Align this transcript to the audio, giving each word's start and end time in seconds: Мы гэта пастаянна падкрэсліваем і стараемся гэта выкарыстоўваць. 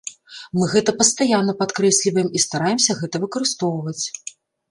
Мы 0.59 0.69
гэта 0.73 0.93
пастаянна 1.01 1.53
падкрэсліваем 1.59 2.29
і 2.39 2.43
стараемся 2.47 2.91
гэта 3.01 3.15
выкарыстоўваць. 3.27 4.03